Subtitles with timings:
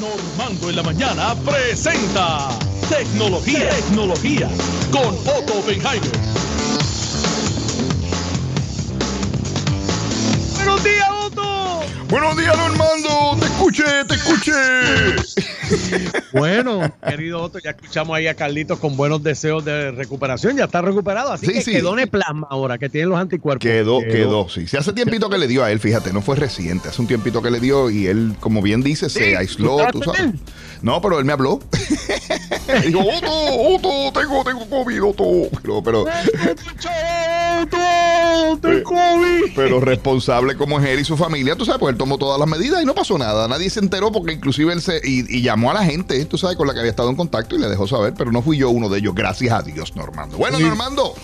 [0.00, 2.50] Normando en la mañana presenta
[2.88, 4.48] Tecnología, Tecnología
[4.92, 6.12] con Otto Oppenheimer.
[10.54, 11.80] Buenos días, Otto.
[12.08, 13.36] Buenos días, Normando.
[13.40, 16.12] Te escuché, te escuché.
[16.32, 20.56] Bueno, querido Otto, ya escuchamos ahí a Carlitos con buenos deseos de recuperación.
[20.56, 21.72] Ya está recuperado, así Sí, que sí.
[21.72, 23.62] quedó en plasma ahora, que tiene los anticuerpos.
[23.62, 24.66] Quedó, quedó, sí.
[24.66, 26.88] Sí, hace tiempito que le dio a él, fíjate, no fue reciente.
[26.88, 29.78] Hace un tiempito que le dio y él, como bien dice, Sí, se ¿tú aisló,
[29.92, 30.34] tú sabes.
[30.82, 31.60] No, pero él me habló.
[32.86, 35.24] Dijo, Otto, Otto, tengo, tengo COVID, Otto.
[35.62, 36.04] Pero, pero,
[38.56, 39.52] Te COVID.
[39.54, 42.48] pero responsable como es él y su familia, tú sabes, pues él tomó todas las
[42.48, 43.46] medidas y no pasó nada.
[43.48, 46.56] Nadie se enteró porque inclusive él se, y, y llamó a la gente, tú sabes,
[46.56, 48.70] con la que había estado en contacto y le dejó saber, pero no fui yo
[48.70, 50.36] uno de ellos, gracias a Dios, Normando.
[50.38, 50.64] Bueno, Sí.
[50.64, 51.14] Normando.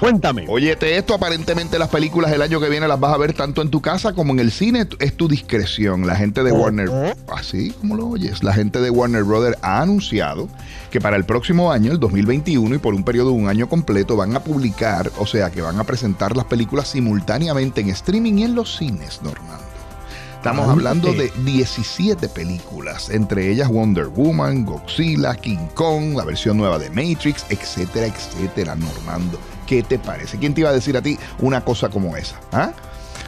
[0.00, 0.44] Cuéntame.
[0.48, 3.70] Óyete esto, aparentemente las películas el año que viene las vas a ver tanto en
[3.70, 4.86] tu casa como en el cine.
[4.98, 6.06] Es tu discreción.
[6.06, 10.48] La gente de Warner, así como lo oyes, la gente de Warner Brothers ha anunciado
[10.90, 14.16] que para el próximo año, el 2021, y por un periodo de un año completo,
[14.16, 18.44] van a publicar, o sea, que van a presentar las películas simultáneamente en streaming y
[18.44, 19.64] en los cines, Normando.
[20.36, 21.16] Estamos Ah, hablando ok.
[21.16, 27.46] de 17 películas, entre ellas Wonder Woman, Godzilla, King Kong, la versión nueva de Matrix,
[27.48, 29.38] etcétera, etcétera, Normando.
[29.66, 30.38] ¿Qué te parece?
[30.38, 32.40] ¿Quién te iba a decir a ti una cosa como esa?
[32.52, 32.72] ¿Ah?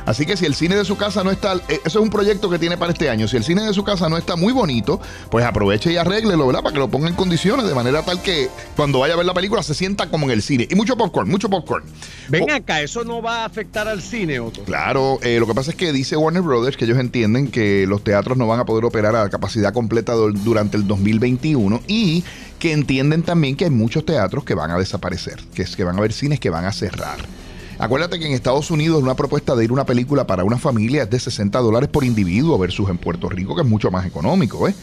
[0.06, 2.48] Así que si el cine de su casa no está, eh, eso es un proyecto
[2.48, 5.00] que tiene para este año, si el cine de su casa no está muy bonito,
[5.30, 6.62] pues aproveche y arréglelo, ¿verdad?
[6.62, 9.34] Para que lo ponga en condiciones, de manera tal que cuando vaya a ver la
[9.34, 10.68] película se sienta como en el cine.
[10.70, 11.84] Y mucho popcorn, mucho popcorn.
[12.28, 14.62] Ven Oh, acá, eso no va a afectar al cine, Otto.
[14.62, 18.04] Claro, eh, lo que pasa es que dice Warner Brothers que ellos entienden que los
[18.04, 22.22] teatros no van a poder operar a la capacidad completa durante el 2021 y
[22.58, 25.96] que entienden también que hay muchos teatros que van a desaparecer, que, es, que van
[25.96, 27.18] a haber cines que van a cerrar.
[27.78, 31.02] Acuérdate que en Estados Unidos una propuesta de ir a una película para una familia
[31.02, 34.66] es de 60 dólares por individuo versus en Puerto Rico que es mucho más económico,
[34.66, 34.74] ¿eh?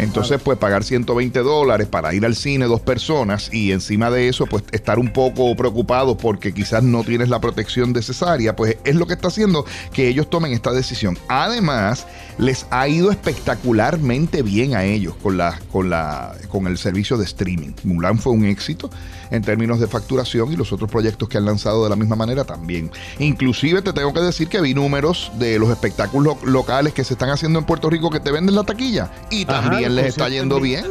[0.00, 4.46] Entonces, pues pagar 120 dólares para ir al cine dos personas y encima de eso,
[4.46, 9.06] pues estar un poco preocupado porque quizás no tienes la protección necesaria, pues es lo
[9.06, 11.18] que está haciendo que ellos tomen esta decisión.
[11.28, 12.06] Además,
[12.38, 17.24] les ha ido espectacularmente bien a ellos con, la, con, la, con el servicio de
[17.24, 17.72] streaming.
[17.84, 18.90] Mulan fue un éxito
[19.30, 22.44] en términos de facturación y los otros proyectos que han lanzado de la misma manera
[22.44, 22.90] también.
[23.18, 27.14] Inclusive te tengo que decir que vi números de los espectáculos lo- locales que se
[27.14, 30.28] están haciendo en Puerto Rico que te venden la taquilla y Ajá, también les está
[30.28, 30.84] yendo en bien.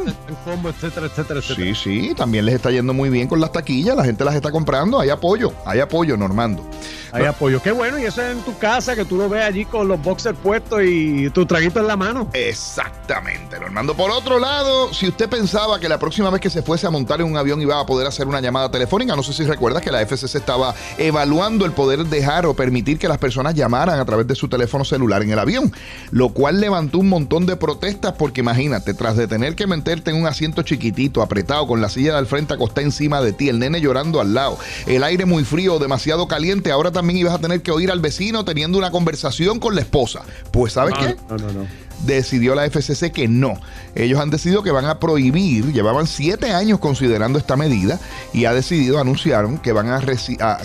[0.46, 1.74] Combo, etcétera, etcétera, etcétera.
[1.74, 4.52] Sí, sí, también les está yendo muy bien con las taquillas, la gente las está
[4.52, 6.64] comprando, hay apoyo, hay apoyo, Normando.
[7.12, 7.62] Hay apoyo.
[7.62, 10.02] Qué bueno, y eso es en tu casa, que tú lo ves allí con los
[10.02, 12.30] boxers puestos y tu traguito en la mano.
[12.34, 13.96] Exactamente, Normando.
[13.96, 17.22] Por otro lado, si usted pensaba que la próxima vez que se fuese a montar
[17.22, 19.92] en un avión iba a poder hacer una llamada telefónica, no sé si recuerdas que
[19.92, 24.28] la FCC estaba evaluando el poder dejar o permitir que las personas llamaran a través
[24.28, 25.74] de su teléfono celular en el avión,
[26.12, 30.18] lo cual levantó un montón de protestas porque imagínate, tras de tener que meterte en
[30.18, 33.82] un asiento chiquitito, apretado, con la silla del frente acostada encima de ti, el nene
[33.82, 34.58] llorando al lado,
[34.88, 38.46] el aire muy frío demasiado caliente, ahora también ibas a tener que oír al vecino
[38.46, 40.24] teniendo una conversación con la esposa.
[40.52, 41.16] Pues ¿sabes qué?
[41.30, 41.89] No, no, no.
[42.06, 43.60] Decidió la FCC que no.
[43.96, 48.00] Ellos han decidido que van a prohibir, llevaban siete años considerando esta medida
[48.34, 50.02] y ha decidido, anunciaron que van a,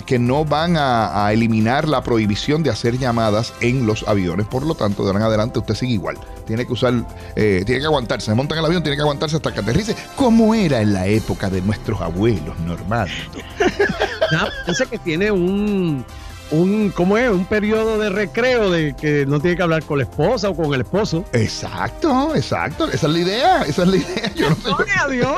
[0.05, 4.45] que no van a, eliminar la prohibición de hacer llamadas en los aviones.
[4.47, 6.17] Por lo tanto, de ahora en adelante usted sigue igual.
[6.45, 6.93] Tiene que usar,
[7.35, 8.27] eh, tiene que aguantarse.
[8.27, 11.07] Se monta en el avión, tiene que aguantarse hasta que aterrice, como era en la
[11.07, 13.09] época de nuestros abuelos, normal.
[14.65, 16.05] Piensa que tiene un,
[16.51, 17.29] un, ¿cómo es?
[17.29, 20.73] Un periodo de recreo de que no tiene que hablar con la esposa o con
[20.73, 21.25] el esposo.
[21.33, 22.89] Exacto, exacto.
[22.89, 24.33] Esa es la idea, esa es la idea.
[24.35, 24.61] Yo no sé.
[24.63, 25.35] ¡Gloria a Dios!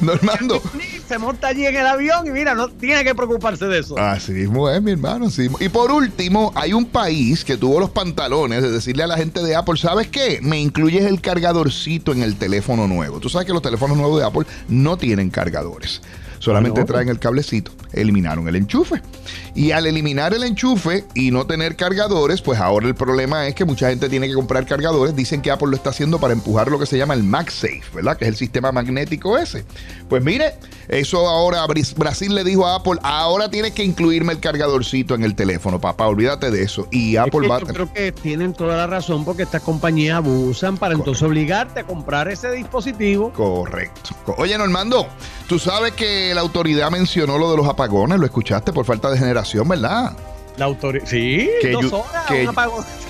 [0.00, 0.60] Normando.
[1.08, 3.98] Se monta allí en el avión y mira, no tiene que preocuparse de eso.
[3.98, 5.26] Así mismo es, mi hermano.
[5.26, 5.58] así mismo.
[5.60, 9.42] Y por último, hay un país que tuvo los pantalones de decirle a la gente
[9.42, 10.38] de Apple, ¿sabes qué?
[10.42, 13.20] Me incluyes el cargadorcito en el teléfono nuevo.
[13.20, 16.00] Tú sabes que los teléfonos nuevos de Apple no tienen cargadores.
[16.42, 16.86] Solamente no.
[16.86, 17.70] traen el cablecito.
[17.92, 19.00] Eliminaron el enchufe.
[19.54, 23.64] Y al eliminar el enchufe y no tener cargadores, pues ahora el problema es que
[23.64, 25.14] mucha gente tiene que comprar cargadores.
[25.14, 28.16] Dicen que Apple lo está haciendo para empujar lo que se llama el MagSafe, ¿verdad?
[28.16, 29.64] Que es el sistema magnético ese.
[30.08, 30.54] Pues mire,
[30.88, 35.34] eso ahora Brasil le dijo a Apple, ahora tienes que incluirme el cargadorcito en el
[35.34, 36.86] teléfono, papá, olvídate de eso.
[36.90, 39.62] Y Es Apple que va a yo creo que tienen toda la razón porque estas
[39.62, 43.32] compañías abusan para entonces obligarte a comprar ese dispositivo.
[43.32, 44.10] Correcto.
[44.24, 45.06] Co- Oye, Normando,
[45.48, 49.18] tú sabes que la autoridad mencionó lo de los apagones, lo escuchaste por falta de
[49.18, 50.12] generación, ¿verdad?
[50.56, 51.06] La autoridad.
[51.06, 52.26] Sí, Que dos horas.
[52.28, 52.46] que-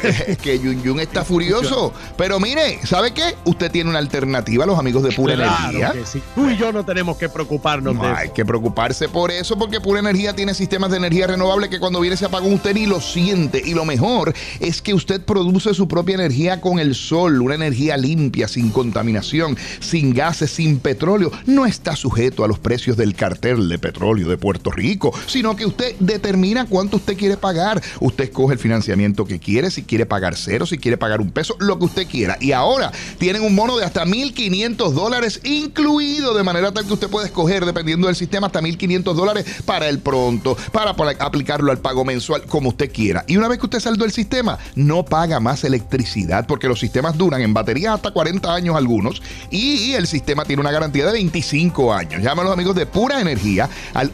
[0.43, 1.93] que Yun Yun está furioso.
[2.17, 3.35] Pero mire, ¿sabe qué?
[3.44, 5.93] Usted tiene una alternativa, los amigos de Pura Claro Energía.
[5.93, 6.23] que sí.
[6.35, 8.35] Tú y yo no tenemos que preocuparnos No de hay eso.
[8.35, 12.15] que preocuparse por eso porque Pura Energía tiene sistemas de energía renovable que cuando viene
[12.15, 13.62] ese apagón usted ni lo siente.
[13.65, 17.97] Y lo mejor es que usted produce su propia energía con el sol, una energía
[17.97, 21.31] limpia, sin contaminación, sin gases, sin petróleo.
[21.47, 25.67] No está sujeto a los precios del cartel de petróleo de Puerto Rico, sino que
[25.67, 27.82] usted determina cuánto usted quiere pagar.
[28.00, 31.56] Usted escoge el financiamiento que quiere, si quiere pagar cero, si quiere pagar un peso,
[31.58, 32.37] lo que usted quiera.
[32.40, 37.08] Y ahora tienen un mono de hasta 1.500 dólares incluido, de manera tal que usted
[37.08, 41.79] puede escoger, dependiendo del sistema, hasta 1.500 dólares para el pronto, para, para aplicarlo al
[41.79, 43.25] pago mensual, como usted quiera.
[43.26, 47.17] Y una vez que usted saldó el sistema, no paga más electricidad, porque los sistemas
[47.17, 51.93] duran en batería hasta 40 años algunos, y el sistema tiene una garantía de 25
[51.93, 52.23] años.
[52.23, 54.11] Llama los amigos de Pura Energía al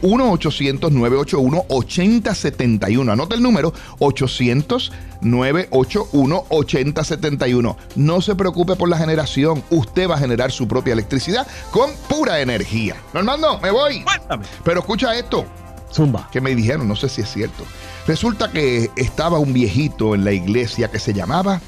[3.09, 3.11] 1-800-981-8071.
[3.11, 4.91] Anota el número 800
[5.21, 7.75] 981-8071.
[7.95, 9.63] No se preocupe por la generación.
[9.69, 12.95] Usted va a generar su propia electricidad con pura energía.
[13.13, 14.01] Normando, me voy.
[14.03, 14.45] Cuéntame.
[14.63, 15.45] Pero escucha esto
[15.91, 16.29] Zumba.
[16.31, 17.63] que me dijeron, no sé si es cierto.
[18.07, 21.61] Resulta que estaba un viejito en la iglesia que se llamaba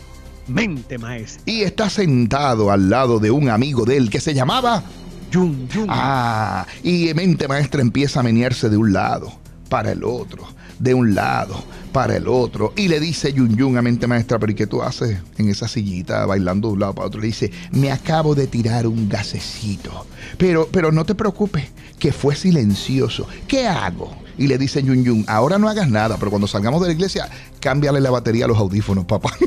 [0.47, 1.43] Mente maestra.
[1.45, 4.83] y está sentado al lado de un amigo de él que se llamaba
[5.31, 5.85] Yun, yun.
[5.89, 9.31] Ah, y mente maestra empieza a menearse de un lado
[9.71, 10.45] para el otro,
[10.79, 11.63] de un lado
[11.93, 12.73] para el otro.
[12.75, 15.69] Y le dice Yun Yun a mente maestra, pero ¿y qué tú haces en esa
[15.69, 17.21] sillita bailando de un lado para otro?
[17.21, 20.05] Le dice, me acabo de tirar un gasecito.
[20.37, 21.69] Pero, pero no te preocupes,
[21.99, 23.25] que fue silencioso.
[23.47, 24.13] ¿Qué hago?
[24.37, 27.29] Y le dice Yun Yun, ahora no hagas nada, pero cuando salgamos de la iglesia,
[27.61, 29.31] cámbiale la batería a los audífonos, papá.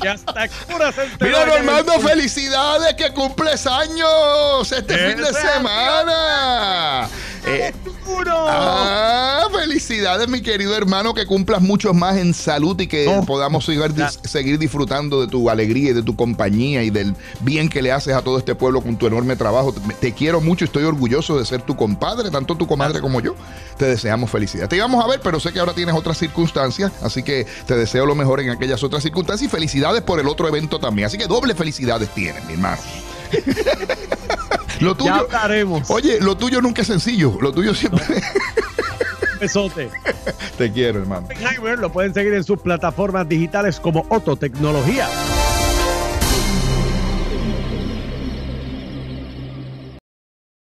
[0.00, 2.08] Y hasta cura se enteró Mira, el Normando, público.
[2.10, 7.08] felicidades que cumples años este fin de semana.
[7.46, 7.72] Eh,
[8.26, 13.24] ah, felicidades, mi querido hermano, que cumplas muchos más en salud y que Oh.
[13.24, 17.92] podamos seguir, disfrutando de tu alegría y de tu compañía y del bien que le
[17.92, 19.72] haces a todo este pueblo con tu enorme trabajo.
[19.72, 23.20] Te, te quiero mucho y estoy orgulloso de ser tu compadre, tanto tu comadre como
[23.20, 23.34] yo.
[23.76, 24.68] Te deseamos felicidad.
[24.68, 28.06] Te íbamos a ver, pero sé que ahora tienes otras circunstancias, así que te deseo
[28.06, 31.06] lo mejor en aquellas otras circunstancias y felicidades por el otro evento también.
[31.06, 32.78] Así que doble felicidades tienes, mi hermano.
[34.80, 35.90] lo Ya tuyo, hablaremos.
[35.90, 38.04] oye, lo tuyo nunca es sencillo, lo tuyo siempre.
[39.40, 39.90] Besote.
[40.58, 41.26] Te quiero, hermano.
[41.26, 45.08] Oppenheimer lo pueden seguir en sus plataformas digitales como Ototecnología.